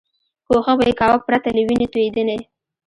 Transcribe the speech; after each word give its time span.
کوښښ 0.47 0.75
به 0.77 0.83
یې 0.89 0.93
کاوه 0.99 1.17
پرته 1.27 1.49
له 1.55 1.61
وینې 1.67 1.87
توېدنې. 1.93 2.37